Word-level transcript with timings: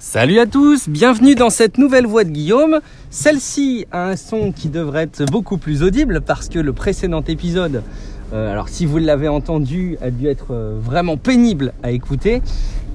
Salut 0.00 0.38
à 0.38 0.46
tous, 0.46 0.88
bienvenue 0.88 1.34
dans 1.34 1.50
cette 1.50 1.76
nouvelle 1.76 2.06
voix 2.06 2.22
de 2.22 2.30
Guillaume. 2.30 2.78
Celle-ci 3.10 3.84
a 3.90 4.10
un 4.10 4.14
son 4.14 4.52
qui 4.52 4.68
devrait 4.68 5.02
être 5.02 5.24
beaucoup 5.26 5.58
plus 5.58 5.82
audible 5.82 6.20
parce 6.20 6.48
que 6.48 6.60
le 6.60 6.72
précédent 6.72 7.24
épisode, 7.26 7.82
euh, 8.32 8.52
alors 8.52 8.68
si 8.68 8.86
vous 8.86 8.98
l'avez 8.98 9.26
entendu, 9.26 9.98
a 10.00 10.12
dû 10.12 10.28
être 10.28 10.52
euh, 10.52 10.78
vraiment 10.80 11.16
pénible 11.16 11.72
à 11.82 11.90
écouter. 11.90 12.42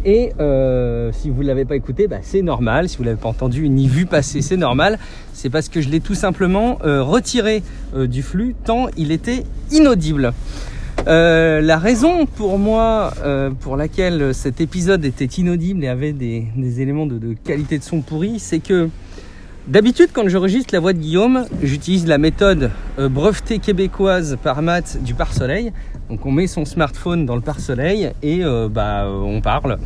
Et 0.05 0.31
euh, 0.39 1.11
si 1.11 1.29
vous 1.29 1.41
ne 1.43 1.47
l'avez 1.47 1.65
pas 1.65 1.75
écouté, 1.75 2.07
bah, 2.07 2.19
c'est 2.21 2.41
normal. 2.41 2.87
Si 2.87 2.95
vous 2.95 3.03
ne 3.03 3.09
l'avez 3.09 3.19
pas 3.21 3.29
entendu 3.29 3.67
ni 3.67 3.89
vu 3.89 4.05
passer, 4.05 4.41
c'est 4.41 4.55
normal. 4.55 4.97
C'est 5.33 5.49
parce 5.49 5.67
que 5.67 5.81
je 5.81 5.89
l'ai 5.89 5.99
tout 5.99 6.15
simplement 6.15 6.77
retiré 6.81 7.63
du 7.95 8.23
flux 8.23 8.55
tant 8.63 8.87
il 8.95 9.11
était 9.11 9.43
inaudible. 9.71 10.33
Euh, 11.05 11.59
la 11.59 11.77
raison 11.77 12.25
pour 12.25 12.57
moi 12.57 13.13
euh, 13.25 13.49
pour 13.49 13.75
laquelle 13.75 14.33
cet 14.33 14.61
épisode 14.61 15.03
était 15.03 15.25
inaudible 15.25 15.83
et 15.83 15.89
avait 15.89 16.13
des, 16.13 16.47
éléments 16.79 17.05
de, 17.05 17.35
qualité 17.43 17.77
de 17.77 17.83
son 17.83 18.01
pourri, 18.01 18.39
c'est 18.39 18.59
que 18.59 18.89
d'habitude 19.67 20.11
quand 20.13 20.27
j'enregistre 20.29 20.73
la 20.73 20.79
voix 20.79 20.93
de 20.93 20.99
Guillaume, 20.99 21.45
j'utilise 21.61 22.07
la 22.07 22.17
méthode 22.17 22.71
euh, 22.99 23.09
brevetée 23.09 23.59
québécoise 23.59 24.37
par 24.41 24.61
Matt 24.61 25.03
du 25.03 25.13
pare-soleil. 25.13 25.73
Donc 26.09 26.25
on 26.25 26.31
met 26.31 26.47
son 26.47 26.63
smartphone 26.63 27.25
dans 27.25 27.35
le 27.35 27.41
pare-soleil 27.41 28.11
et 28.21 28.41
bah 28.69 29.07
on 29.09 29.41
parle. 29.41 29.79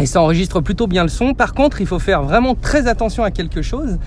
Et 0.00 0.06
ça 0.06 0.22
enregistre 0.22 0.60
plutôt 0.60 0.86
bien 0.86 1.02
le 1.02 1.10
son. 1.10 1.34
Par 1.34 1.52
contre, 1.52 1.80
il 1.80 1.86
faut 1.86 1.98
faire 1.98 2.22
vraiment 2.22 2.54
très 2.54 2.86
attention 2.88 3.22
à 3.22 3.30
quelque 3.30 3.60
chose, 3.60 3.98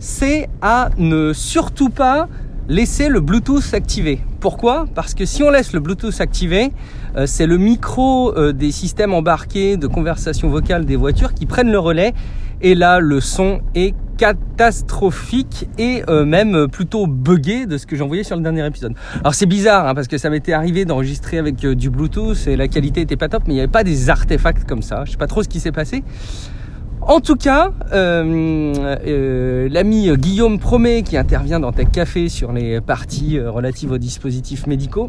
c'est 0.00 0.48
à 0.60 0.90
ne 0.98 1.32
surtout 1.32 1.88
pas 1.88 2.28
laisser 2.68 3.08
le 3.08 3.20
Bluetooth 3.20 3.72
activé. 3.72 4.20
Pourquoi? 4.40 4.86
Parce 4.94 5.14
que 5.14 5.24
si 5.24 5.42
on 5.42 5.50
laisse 5.50 5.72
le 5.72 5.80
Bluetooth 5.80 6.20
activé, 6.20 6.72
euh, 7.16 7.26
c'est 7.26 7.46
le 7.46 7.56
micro 7.56 8.36
euh, 8.36 8.52
des 8.52 8.70
systèmes 8.70 9.14
embarqués 9.14 9.76
de 9.76 9.86
conversation 9.86 10.48
vocale 10.48 10.84
des 10.84 10.96
voitures 10.96 11.32
qui 11.34 11.46
prennent 11.46 11.70
le 11.70 11.78
relais. 11.78 12.12
Et 12.60 12.74
là, 12.74 13.00
le 13.00 13.20
son 13.20 13.60
est 13.74 13.94
catastrophique 14.16 15.68
et 15.78 16.02
euh, 16.08 16.24
même 16.24 16.68
plutôt 16.68 17.06
buggé 17.06 17.66
de 17.66 17.76
ce 17.76 17.86
que 17.86 17.96
j'envoyais 17.96 18.24
sur 18.24 18.36
le 18.36 18.42
dernier 18.42 18.66
épisode. 18.66 18.94
Alors 19.20 19.34
c'est 19.34 19.46
bizarre 19.46 19.86
hein, 19.86 19.94
parce 19.94 20.08
que 20.08 20.16
ça 20.16 20.30
m'était 20.30 20.54
arrivé 20.54 20.86
d'enregistrer 20.86 21.38
avec 21.38 21.56
du 21.56 21.90
Bluetooth 21.90 22.46
et 22.46 22.56
la 22.56 22.68
qualité 22.68 23.02
était 23.02 23.16
pas 23.16 23.28
top, 23.28 23.42
mais 23.46 23.52
il 23.52 23.56
n'y 23.56 23.60
avait 23.60 23.70
pas 23.70 23.84
des 23.84 24.08
artefacts 24.08 24.66
comme 24.66 24.80
ça. 24.82 25.04
Je 25.04 25.12
sais 25.12 25.16
pas 25.18 25.26
trop 25.26 25.42
ce 25.42 25.48
qui 25.48 25.60
s'est 25.60 25.72
passé. 25.72 26.02
En 27.02 27.20
tout 27.20 27.36
cas, 27.36 27.72
euh, 27.92 28.74
euh, 29.06 29.68
l'ami 29.70 30.10
Guillaume 30.16 30.58
Promet 30.58 31.02
qui 31.02 31.16
intervient 31.16 31.60
dans 31.60 31.72
Tech 31.72 31.88
Café 31.92 32.28
sur 32.28 32.52
les 32.52 32.80
parties 32.80 33.38
euh, 33.38 33.50
relatives 33.50 33.92
aux 33.92 33.98
dispositifs 33.98 34.66
médicaux 34.66 35.08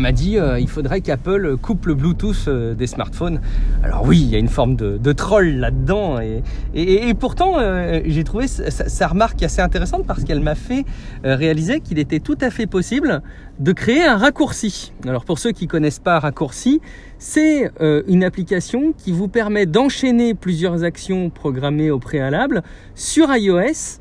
m'a 0.00 0.12
dit 0.12 0.38
euh, 0.38 0.60
il 0.60 0.68
faudrait 0.68 1.00
qu'Apple 1.00 1.56
coupe 1.56 1.86
le 1.86 1.94
Bluetooth 1.94 2.46
euh, 2.48 2.74
des 2.74 2.86
smartphones. 2.86 3.40
Alors 3.82 4.04
oui, 4.06 4.20
il 4.20 4.30
y 4.30 4.36
a 4.36 4.38
une 4.38 4.48
forme 4.48 4.76
de, 4.76 5.12
troll 5.12 5.56
là-dedans 5.56 6.18
et, 6.20 7.14
pourtant 7.14 7.58
euh, 7.58 8.00
j'ai 8.04 8.24
trouvé 8.24 8.46
sa, 8.46 9.06
remarque 9.08 9.42
assez 9.42 9.60
intéressante 9.60 10.04
parce 10.06 10.24
qu'elle 10.24 10.40
m'a 10.40 10.54
fait 10.54 10.84
réaliser 11.24 11.80
qu'il 11.80 11.98
était 11.98 12.20
tout 12.20 12.38
à 12.40 12.50
fait 12.50 12.66
possible 12.66 13.22
de 13.58 13.72
créer 13.72 14.04
un 14.04 14.16
raccourci. 14.16 14.92
Alors 15.06 15.24
pour 15.24 15.38
ceux 15.38 15.52
qui 15.52 15.66
connaissent 15.66 15.98
pas 15.98 16.18
raccourci, 16.18 16.80
c'est 17.18 17.70
une 17.80 18.22
application 18.22 18.92
qui 18.96 19.12
vous 19.12 19.28
permet 19.28 19.66
d'enchaîner 19.66 20.34
plusieurs 20.34 20.84
actions 20.84 21.30
programmées 21.30 21.90
au 21.90 21.98
préalable 21.98 22.62
sur 22.94 23.34
iOS 23.34 23.98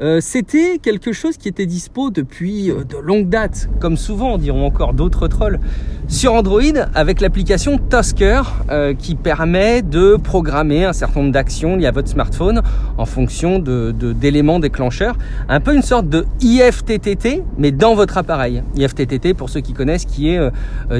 euh, 0.00 0.18
c'était 0.22 0.78
quelque 0.78 1.12
chose 1.12 1.36
qui 1.36 1.46
était 1.46 1.66
dispo 1.66 2.10
depuis 2.10 2.70
euh, 2.70 2.84
de 2.84 2.96
longues 2.96 3.28
dates, 3.28 3.68
comme 3.80 3.98
souvent 3.98 4.38
diront 4.38 4.64
encore 4.64 4.94
d'autres 4.94 5.28
trolls, 5.28 5.60
sur 6.08 6.32
Android 6.32 6.62
avec 6.94 7.20
l'application 7.20 7.76
Tasker 7.76 8.40
euh, 8.70 8.94
qui 8.94 9.14
permet 9.14 9.82
de 9.82 10.16
programmer 10.16 10.86
un 10.86 10.94
certain 10.94 11.20
nombre 11.20 11.32
d'actions 11.32 11.76
liées 11.76 11.86
à 11.86 11.90
votre 11.90 12.08
smartphone 12.08 12.62
en 12.96 13.04
fonction 13.04 13.58
d'éléments 13.58 14.58
de, 14.58 14.62
déclencheurs. 14.62 15.18
Un 15.50 15.60
peu 15.60 15.74
une 15.74 15.82
sorte 15.82 16.08
de 16.08 16.24
IFTTT, 16.40 17.42
mais 17.58 17.70
dans 17.70 17.94
votre 17.94 18.16
appareil. 18.16 18.62
IFTTT, 18.76 19.34
pour 19.34 19.50
ceux 19.50 19.60
qui 19.60 19.74
connaissent, 19.74 20.06
qui 20.06 20.30
est 20.30 20.40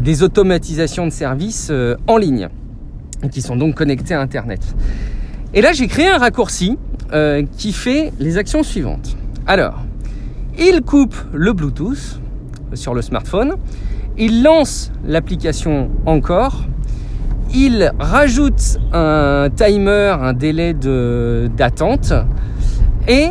des 0.01 0.23
automatisations 0.23 1.07
de 1.07 1.13
services 1.13 1.73
en 2.07 2.17
ligne, 2.17 2.49
qui 3.31 3.43
sont 3.43 3.57
donc 3.57 3.75
connectés 3.75 4.15
à 4.15 4.21
Internet. 4.21 4.61
Et 5.53 5.63
là, 5.63 5.73
j'ai 5.73 5.89
créé 5.89 6.09
un 6.09 6.19
raccourci 6.19 6.79
euh, 7.13 7.43
qui 7.57 7.73
fait 7.73 8.13
les 8.19 8.39
actions 8.39 8.63
suivantes. 8.63 9.17
Alors, 9.47 9.83
il 10.59 10.83
coupe 10.83 11.17
le 11.33 11.53
Bluetooth 11.53 12.21
sur 12.75 12.95
le 12.95 13.03
smartphone, 13.03 13.57
il 14.17 14.43
lance 14.43 14.93
l'application 15.05 15.91
encore, 16.07 16.65
il 17.55 17.93
rajoute 17.99 18.79
un 18.93 19.49
timer, 19.55 20.17
un 20.21 20.33
délai 20.33 20.75
d'attente, 20.75 22.13
et 23.09 23.29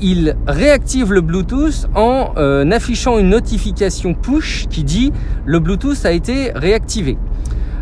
il 0.00 0.34
réactive 0.46 1.12
le 1.12 1.20
Bluetooth 1.20 1.88
en 1.94 2.32
euh, 2.36 2.70
affichant 2.70 3.18
une 3.18 3.28
notification 3.28 4.14
push 4.14 4.66
qui 4.68 4.82
dit 4.82 5.12
le 5.44 5.58
Bluetooth 5.58 6.04
a 6.06 6.12
été 6.12 6.52
réactivé. 6.54 7.18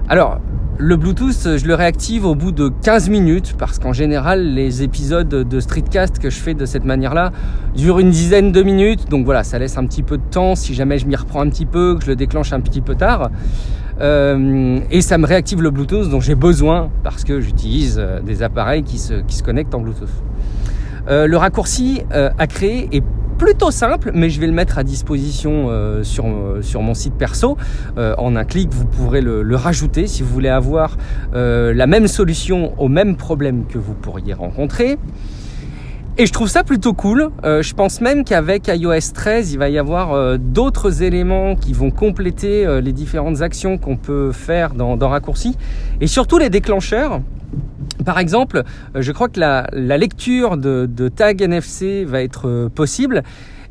Alors, 0.08 0.40
le 0.80 0.94
Bluetooth, 0.94 1.56
je 1.56 1.66
le 1.66 1.74
réactive 1.74 2.24
au 2.24 2.36
bout 2.36 2.52
de 2.52 2.68
15 2.68 3.10
minutes 3.10 3.56
parce 3.58 3.80
qu'en 3.80 3.92
général, 3.92 4.54
les 4.54 4.84
épisodes 4.84 5.28
de 5.28 5.60
streetcast 5.60 6.20
que 6.20 6.30
je 6.30 6.38
fais 6.38 6.54
de 6.54 6.64
cette 6.66 6.84
manière-là 6.84 7.32
durent 7.76 7.98
une 7.98 8.10
dizaine 8.10 8.52
de 8.52 8.62
minutes. 8.62 9.08
Donc 9.10 9.24
voilà, 9.24 9.42
ça 9.42 9.58
laisse 9.58 9.76
un 9.76 9.84
petit 9.86 10.04
peu 10.04 10.18
de 10.18 10.22
temps 10.30 10.54
si 10.54 10.74
jamais 10.74 10.98
je 10.98 11.06
m'y 11.06 11.16
reprends 11.16 11.40
un 11.40 11.48
petit 11.48 11.66
peu, 11.66 11.96
que 11.96 12.04
je 12.04 12.10
le 12.10 12.16
déclenche 12.16 12.52
un 12.52 12.60
petit 12.60 12.80
peu 12.80 12.94
tard. 12.94 13.30
Euh, 14.00 14.78
et 14.92 15.02
ça 15.02 15.18
me 15.18 15.26
réactive 15.26 15.60
le 15.60 15.72
Bluetooth 15.72 16.08
dont 16.08 16.20
j'ai 16.20 16.36
besoin 16.36 16.90
parce 17.02 17.24
que 17.24 17.40
j'utilise 17.40 17.96
euh, 17.98 18.20
des 18.20 18.44
appareils 18.44 18.84
qui 18.84 18.98
se, 18.98 19.14
connectent 19.42 19.74
en 19.74 19.80
Bluetooth. 19.80 20.08
Euh, 21.08 21.26
le 21.26 21.36
raccourci 21.36 22.02
à 22.10 22.46
créer 22.46 22.88
est 22.92 23.02
plutôt 23.38 23.70
simple, 23.70 24.10
mais 24.14 24.28
je 24.28 24.40
vais 24.40 24.48
le 24.48 24.52
mettre 24.52 24.78
à 24.78 24.84
disposition 24.84 25.68
euh, 25.68 26.02
sur, 26.02 26.26
euh, 26.26 26.60
sur 26.60 26.82
mon 26.82 26.92
site 26.92 27.14
perso. 27.14 27.56
Euh, 27.96 28.14
en 28.18 28.36
un 28.36 28.44
clic, 28.44 28.68
vous 28.70 28.84
pourrez 28.84 29.20
le, 29.20 29.42
le 29.42 29.56
rajouter 29.56 30.06
si 30.06 30.22
vous 30.22 30.28
voulez 30.28 30.48
avoir 30.48 30.96
la 31.32 31.86
même 31.86 32.08
solution 32.08 32.72
au 32.78 32.88
même 32.88 33.16
problème 33.16 33.64
que 33.66 33.78
vous 33.78 33.94
pourriez 33.94 34.34
rencontrer. 34.34 34.98
Et 36.16 36.26
je 36.26 36.32
trouve 36.32 36.48
ça 36.48 36.64
plutôt 36.64 36.94
cool. 36.94 37.30
je 37.44 37.74
pense 37.74 38.00
même 38.00 38.24
qu'avec 38.24 38.66
iOS 38.66 39.12
13, 39.14 39.52
il 39.52 39.58
va 39.58 39.68
y 39.68 39.78
avoir 39.78 40.38
d'autres 40.38 41.02
éléments 41.02 41.54
qui 41.54 41.72
vont 41.72 41.90
compléter 41.90 42.80
les 42.80 42.92
différentes 42.92 43.40
actions 43.42 43.78
qu'on 43.78 43.96
peut 43.96 44.32
faire 44.32 44.74
dans, 44.74 44.96
dans 44.96 45.10
Raccourci. 45.10 45.56
Et 46.00 46.08
surtout 46.08 46.38
les 46.38 46.50
déclencheurs. 46.50 47.20
Par 48.08 48.18
exemple, 48.18 48.62
euh, 48.96 49.02
je 49.02 49.12
crois 49.12 49.28
que 49.28 49.38
la, 49.38 49.68
lecture 49.98 50.56
de, 50.56 50.88
de 50.90 51.08
tag 51.10 51.42
NFC 51.42 52.04
va 52.06 52.22
être 52.22 52.48
euh, 52.48 52.70
possible. 52.70 53.22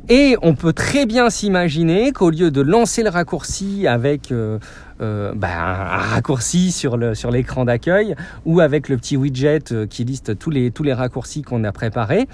Et 0.09 0.37
on 0.41 0.55
peut 0.55 0.71
très 0.71 1.05
bien 1.05 1.29
s'imaginer 1.29 2.13
qu'au 2.13 2.29
lieu 2.29 2.49
de 2.49 2.61
lancer 2.61 3.03
le 3.03 3.09
raccourci 3.09 3.87
avec 3.87 4.31
euh, 4.31 4.57
euh 5.01 5.33
bah, 5.35 5.49
un 5.49 5.97
raccourci 5.97 6.71
sur 6.71 6.97
sur 7.13 7.29
l'écran 7.29 7.65
d'accueil 7.65 8.15
ou 8.45 8.61
avec 8.61 8.87
le 8.87 8.95
petit 8.95 9.17
widget 9.17 9.85
qui 9.89 10.05
liste 10.05 10.39
tous 10.39 10.49
les 10.49 10.71
tous 10.71 10.83
les 10.83 10.93
raccourcis 10.93 11.41
qu'on 11.41 11.65
a 11.65 11.73
préparés, 11.73 12.25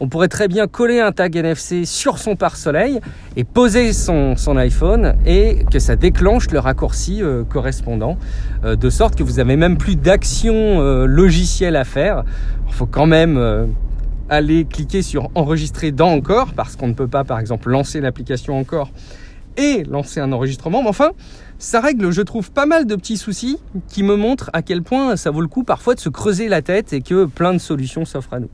on 0.00 0.08
pourrait 0.08 0.28
très 0.28 0.48
bien 0.48 0.66
coller 0.68 1.00
un 1.00 1.12
tag 1.12 1.36
NFC 1.36 1.84
sur 1.84 2.16
son 2.16 2.34
pare-soleil 2.34 2.98
et 3.36 3.44
poser 3.44 3.92
son 3.92 4.34
son 4.34 4.56
iPhone 4.56 5.14
et 5.26 5.66
que 5.70 5.80
ça 5.80 5.96
déclenche 5.96 6.50
le 6.50 6.60
raccourci 6.60 7.20
correspondant, 7.50 8.16
de 8.64 8.88
sorte 8.88 9.16
que 9.16 9.22
vous 9.22 9.34
n'avez 9.34 9.56
même 9.56 9.76
plus 9.76 9.96
d'action 9.96 10.80
logicielle 11.04 11.76
à 11.76 11.84
faire. 11.84 12.24
Il 12.68 12.72
faut 12.72 12.86
quand 12.86 13.06
même 13.06 13.68
aller 14.28 14.64
cliquer 14.64 15.02
sur 15.02 15.30
enregistrer 15.34 15.92
dans 15.92 16.10
encore 16.10 16.52
parce 16.54 16.76
qu'on 16.76 16.88
ne 16.88 16.94
peut 16.94 17.08
pas 17.08 17.24
par 17.24 17.38
exemple 17.38 17.70
lancer 17.70 18.00
l'application 18.00 18.58
encore 18.58 18.90
et 19.56 19.82
lancer 19.84 20.20
un 20.20 20.32
enregistrement. 20.32 20.82
Mais 20.82 20.88
enfin, 20.88 21.10
ça 21.58 21.80
règle, 21.80 22.10
je 22.10 22.22
trouve, 22.22 22.50
pas 22.52 22.66
mal 22.66 22.86
de 22.86 22.94
petits 22.96 23.16
soucis 23.16 23.58
qui 23.88 24.02
me 24.02 24.16
montrent 24.16 24.50
à 24.52 24.62
quel 24.62 24.82
point 24.82 25.16
ça 25.16 25.30
vaut 25.30 25.40
le 25.40 25.48
coup 25.48 25.64
parfois 25.64 25.94
de 25.94 26.00
se 26.00 26.08
creuser 26.08 26.48
la 26.48 26.62
tête 26.62 26.92
et 26.92 27.00
que 27.00 27.26
plein 27.26 27.52
de 27.52 27.58
solutions 27.58 28.04
s'offrent 28.04 28.34
à 28.34 28.40
nous. 28.40 28.50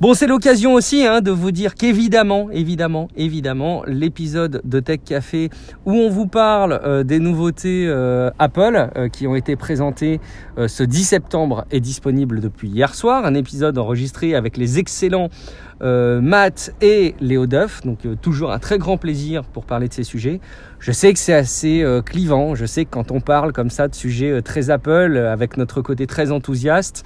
Bon, 0.00 0.14
c'est 0.14 0.28
l'occasion 0.28 0.74
aussi 0.74 1.04
hein, 1.04 1.20
de 1.20 1.32
vous 1.32 1.50
dire 1.50 1.74
qu'évidemment, 1.74 2.50
évidemment, 2.52 3.08
évidemment, 3.16 3.82
l'épisode 3.84 4.60
de 4.64 4.78
Tech 4.78 5.00
Café 5.04 5.50
où 5.86 5.92
on 5.92 6.08
vous 6.08 6.28
parle 6.28 6.80
euh, 6.84 7.02
des 7.02 7.18
nouveautés 7.18 7.86
euh, 7.88 8.30
Apple 8.38 8.90
euh, 8.94 9.08
qui 9.08 9.26
ont 9.26 9.34
été 9.34 9.56
présentées 9.56 10.20
ce 10.56 10.84
10 10.84 11.02
septembre 11.02 11.64
est 11.72 11.80
disponible 11.80 12.40
depuis 12.40 12.68
hier 12.68 12.94
soir. 12.94 13.24
Un 13.24 13.34
épisode 13.34 13.76
enregistré 13.76 14.36
avec 14.36 14.56
les 14.56 14.78
excellents 14.78 15.30
Matt 15.80 16.74
et 16.80 17.14
Léo 17.20 17.46
Duff. 17.46 17.82
Donc 17.82 18.00
toujours 18.20 18.52
un 18.52 18.58
très 18.58 18.78
grand 18.78 18.98
plaisir 18.98 19.44
pour 19.44 19.64
parler 19.64 19.88
de 19.88 19.92
ces 19.92 20.02
sujets. 20.02 20.40
Je 20.80 20.90
sais 20.90 21.12
que 21.12 21.18
c'est 21.20 21.34
assez 21.34 21.84
clivant. 22.04 22.56
Je 22.56 22.66
sais 22.66 22.84
que 22.84 22.90
quand 22.90 23.12
on 23.12 23.20
parle 23.20 23.52
comme 23.52 23.70
ça 23.70 23.86
de 23.86 23.94
sujets 23.94 24.42
très 24.42 24.70
Apple, 24.70 25.16
avec 25.16 25.56
notre 25.56 25.80
côté 25.80 26.08
très 26.08 26.32
enthousiaste, 26.32 27.04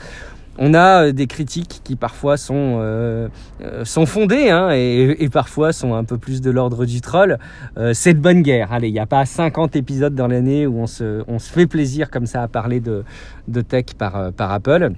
on 0.59 0.75
a 0.75 1.07
euh, 1.07 1.13
des 1.13 1.27
critiques 1.27 1.81
qui 1.83 1.97
parfois 1.97 2.37
sont, 2.37 2.79
euh, 2.81 3.29
euh, 3.63 3.85
fondées 3.85 4.51
hein, 4.51 4.71
et, 4.73 5.29
parfois 5.33 5.73
sont 5.73 5.95
un 5.95 6.05
peu 6.05 6.19
plus 6.19 6.41
de 6.41 6.51
l'ordre 6.51 6.85
du 6.85 7.01
troll. 7.01 7.39
c'est 7.95 8.15
de 8.15 8.19
bonne 8.19 8.43
guerre. 8.43 8.73
Allez, 8.73 8.89
il 8.89 8.93
n'y 8.93 9.01
a 9.01 9.07
pas 9.07 9.25
50 9.25 9.77
épisodes 9.77 10.15
dans 10.15 10.27
l'année 10.27 10.67
où 10.67 10.79
on 10.79 10.87
se, 10.87 11.25
fait 11.39 11.67
plaisir 11.67 12.11
comme 12.11 12.27
ça 12.27 12.43
à 12.43 12.49
parler 12.49 12.81
de, 12.81 13.05
tech 13.63 13.87
par, 13.97 14.33
Apple. 14.39 14.93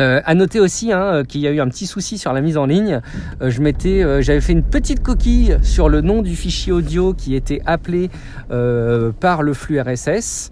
Euh, 0.00 0.20
à 0.24 0.34
noter 0.34 0.60
aussi 0.60 0.92
hein, 0.92 1.24
qu'il 1.28 1.42
y 1.42 1.46
a 1.46 1.50
eu 1.50 1.60
un 1.60 1.68
petit 1.68 1.86
souci 1.86 2.16
sur 2.16 2.32
la 2.32 2.40
mise 2.40 2.56
en 2.56 2.66
ligne. 2.66 3.00
J'avais 3.40 4.40
fait 4.40 4.52
une 4.52 4.62
petite 4.62 5.02
coquille 5.02 5.58
sur 5.62 5.88
le 5.88 6.00
nom 6.00 6.22
du 6.22 6.34
fichier 6.34 6.72
audio 6.72 7.12
qui 7.12 7.36
était 7.36 7.60
appelé 7.66 8.10
par 8.48 9.42
le 9.42 9.54
flux 9.54 9.80
RSS 9.80 10.50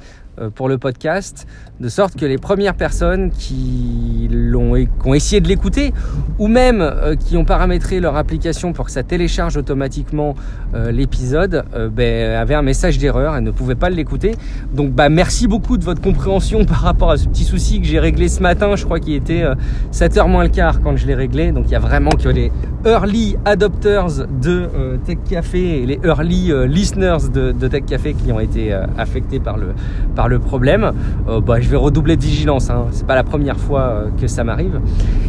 pour 0.54 0.68
le 0.68 0.78
podcast, 0.78 1.46
de 1.80 1.88
sorte 1.88 2.16
que 2.16 2.26
les 2.26 2.38
premières 2.38 2.74
personnes 2.74 3.30
qui 3.30 4.28
l'ont, 4.30 4.74
qui 4.74 4.88
ont 5.04 5.14
essayé 5.14 5.40
de 5.40 5.48
l'écouter, 5.48 5.92
ou 6.38 6.48
même 6.48 6.80
euh, 6.80 7.14
qui 7.14 7.36
ont 7.36 7.44
paramétré 7.44 8.00
leur 8.00 8.16
application 8.16 8.72
pour 8.72 8.86
que 8.86 8.90
ça 8.90 9.02
télécharge 9.02 9.56
automatiquement 9.56 10.34
euh, 10.74 10.90
l'épisode, 10.90 11.64
euh, 11.74 11.88
ben, 11.88 12.34
avaient 12.34 12.54
un 12.54 12.62
message 12.62 12.98
d'erreur 12.98 13.36
et 13.36 13.40
ne 13.40 13.50
pouvaient 13.50 13.74
pas 13.74 13.90
l'écouter. 13.90 14.34
Donc, 14.72 14.92
bah, 14.92 15.08
merci 15.08 15.46
beaucoup 15.46 15.76
de 15.76 15.84
votre 15.84 16.00
compréhension 16.00 16.64
par 16.66 16.80
rapport 16.80 17.10
à 17.10 17.16
ce 17.16 17.28
petit 17.28 17.44
souci 17.44 17.80
que 17.80 17.86
j'ai 17.86 18.00
réglé 18.00 18.28
ce 18.28 18.42
matin. 18.42 18.74
Je 18.76 18.84
crois 18.84 18.98
qu'il 19.00 19.14
était 19.14 19.44
7h 19.92 20.28
moins 20.28 20.44
le 20.44 20.50
quart 20.50 20.80
quand 20.80 20.96
je 20.96 21.06
l'ai 21.06 21.14
réglé. 21.14 21.52
Donc, 21.52 21.64
il 21.66 21.72
y 21.72 21.76
a 21.76 21.80
vraiment 21.80 22.10
que 22.10 22.28
les 22.28 22.50
early 22.84 23.36
adopters 23.44 24.26
de 24.40 24.68
euh, 24.74 24.96
Tech 25.04 25.18
Café 25.28 25.82
et 25.82 25.86
les 25.86 26.00
early 26.04 26.52
euh, 26.52 26.66
listeners 26.66 27.28
de, 27.32 27.52
de 27.52 27.68
Tech 27.68 27.84
Café 27.84 28.14
qui 28.14 28.30
ont 28.30 28.40
été 28.40 28.72
euh, 28.72 28.86
affectés 28.96 29.40
par 29.40 29.56
le, 29.56 29.74
par 30.14 30.27
le 30.28 30.38
problème. 30.38 30.92
Euh, 31.28 31.40
bah, 31.40 31.60
je 31.60 31.68
vais 31.68 31.76
redoubler 31.76 32.16
de 32.16 32.22
vigilance. 32.22 32.70
Hein. 32.70 32.86
C'est 32.92 33.06
pas 33.06 33.14
la 33.14 33.24
première 33.24 33.58
fois 33.58 33.80
euh, 33.80 34.08
que 34.20 34.26
ça 34.26 34.44
m'arrive. 34.44 34.80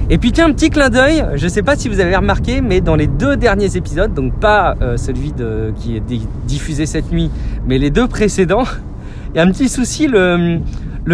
Et 0.10 0.18
puis 0.18 0.32
tiens, 0.32 0.48
un 0.48 0.54
petit 0.54 0.70
clin 0.70 0.90
d'œil. 0.90 1.26
Je 1.36 1.48
sais 1.48 1.64
pas 1.64 1.76
si 1.76 1.90
vous 1.90 2.00
avez 2.00 2.16
remarqué, 2.16 2.62
mais 2.62 2.82
dans 2.82 2.96
les 2.96 3.08
deux 3.08 3.38
derniers 3.38 3.76
épisodes, 3.78 4.14
donc 4.14 4.40
pas 4.40 4.76
euh, 4.82 4.98
celui 4.98 5.34
qui 5.76 5.96
est 5.96 6.00
di- 6.00 6.28
diffusé 6.46 6.86
cette 6.86 7.12
nuit, 7.12 7.30
mais 7.68 7.78
les 7.78 7.90
deux 7.90 8.08
précédents, 8.08 8.64
il 9.34 9.38
y 9.38 9.40
a 9.40 9.44
un 9.44 9.52
petit 9.52 9.70
souci. 9.70 10.08
Le, 10.08 10.60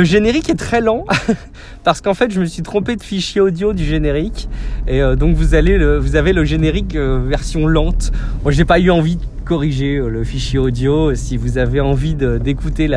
générique 0.04 0.50
est 0.50 0.56
très 0.56 0.82
lent 0.82 1.06
parce 1.86 2.02
qu'en 2.02 2.14
fait, 2.14 2.30
je 2.30 2.42
me 2.42 2.46
suis 2.46 2.64
trompé 2.64 2.98
de 2.98 3.04
fichier 3.04 3.40
audio 3.40 3.72
du 3.72 3.86
générique 3.86 4.50
et 4.90 5.02
donc 5.16 5.38
vous 5.38 5.54
avez 5.54 5.78
le 5.78 6.44
générique 6.44 6.98
version 6.98 7.66
lente. 7.66 8.12
Moi, 8.44 8.52
j'ai 8.52 8.66
pas 8.66 8.78
eu 8.78 8.92
envie 8.92 9.18
corriger 9.46 9.98
euh, 9.98 10.10
le 10.10 10.24
fichier 10.24 10.60
audio. 10.60 11.16
Si 11.16 11.38
vous 11.38 11.58
avez 11.58 11.80
envie 11.80 12.16
d'écouter 12.16 12.90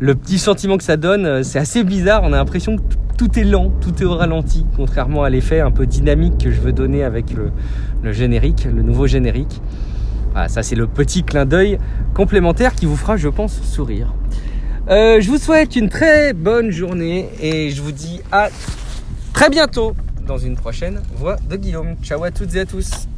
le 0.00 0.14
petit 0.14 0.38
sentiment 0.38 0.78
que 0.78 0.84
ça 0.84 0.96
donne, 0.96 1.26
euh, 1.26 1.42
c'est 1.42 1.58
assez 1.58 1.84
bizarre. 1.84 2.22
On 2.24 2.32
a 2.32 2.36
l'impression 2.36 2.76
que 2.76 2.82
tout 3.18 3.38
est 3.38 3.44
lent, 3.44 3.70
tout 3.82 4.00
est 4.00 4.06
au 4.06 4.14
ralenti, 4.14 4.64
contrairement 4.76 5.24
à 5.24 5.28
l'effet 5.28 5.60
un 5.60 5.70
peu 5.70 5.84
dynamique 5.86 6.38
que 6.38 6.50
je 6.50 6.60
veux 6.60 6.72
donner 6.72 7.04
avec 7.04 7.26
le, 7.34 8.12
générique, 8.12 8.64
le 8.64 8.82
nouveau 8.82 9.06
générique. 9.06 9.60
Voilà, 10.32 10.48
ça 10.48 10.62
c'est 10.62 10.76
le 10.76 10.86
petit 10.86 11.22
clin 11.22 11.44
d'œil 11.44 11.78
complémentaire 12.14 12.74
qui 12.74 12.86
vous 12.86 12.96
fera, 12.96 13.18
je 13.18 13.28
pense, 13.28 13.60
sourire. 13.62 14.14
Euh, 14.88 15.20
je 15.20 15.28
vous 15.28 15.38
souhaite 15.38 15.76
une 15.76 15.90
très 15.90 16.32
bonne 16.32 16.70
journée 16.70 17.28
et 17.42 17.70
je 17.70 17.82
vous 17.82 17.92
dis 17.92 18.20
à 18.32 18.48
très 19.34 19.50
bientôt 19.50 19.94
dans 20.26 20.38
une 20.38 20.56
prochaine 20.56 21.00
voix 21.16 21.36
de 21.48 21.56
Guillaume. 21.56 21.96
Ciao 22.02 22.24
à 22.24 22.30
toutes 22.30 22.54
et 22.54 22.60
à 22.60 22.64
tous. 22.64 23.09